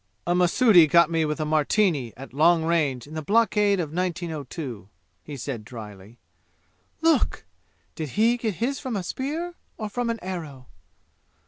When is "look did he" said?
7.01-8.35